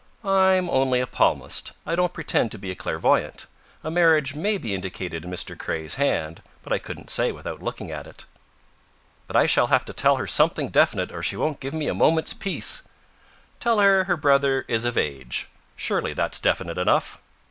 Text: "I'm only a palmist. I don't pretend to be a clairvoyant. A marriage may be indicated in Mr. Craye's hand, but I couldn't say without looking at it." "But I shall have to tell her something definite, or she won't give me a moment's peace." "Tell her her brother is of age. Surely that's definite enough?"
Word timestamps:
"I'm 0.23 0.67
only 0.67 0.99
a 0.99 1.05
palmist. 1.05 1.73
I 1.85 1.93
don't 1.93 2.11
pretend 2.11 2.49
to 2.53 2.57
be 2.57 2.71
a 2.71 2.75
clairvoyant. 2.75 3.45
A 3.83 3.91
marriage 3.91 4.33
may 4.33 4.57
be 4.57 4.73
indicated 4.73 5.23
in 5.23 5.29
Mr. 5.29 5.55
Craye's 5.55 5.93
hand, 5.93 6.41
but 6.63 6.73
I 6.73 6.79
couldn't 6.79 7.11
say 7.11 7.31
without 7.31 7.61
looking 7.61 7.91
at 7.91 8.07
it." 8.07 8.25
"But 9.27 9.35
I 9.35 9.45
shall 9.45 9.67
have 9.67 9.85
to 9.85 9.93
tell 9.93 10.15
her 10.15 10.25
something 10.25 10.69
definite, 10.69 11.11
or 11.11 11.21
she 11.21 11.35
won't 11.37 11.59
give 11.59 11.75
me 11.75 11.87
a 11.87 11.93
moment's 11.93 12.33
peace." 12.33 12.81
"Tell 13.59 13.77
her 13.77 14.05
her 14.05 14.17
brother 14.17 14.65
is 14.67 14.85
of 14.85 14.97
age. 14.97 15.49
Surely 15.75 16.13
that's 16.13 16.39
definite 16.39 16.79
enough?" 16.79 17.19